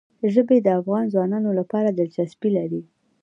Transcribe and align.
ژبې 0.33 0.57
د 0.61 0.67
افغان 0.79 1.05
ځوانانو 1.13 1.49
لپاره 1.59 1.89
دلچسپي 1.99 2.49
لري. 2.57 2.81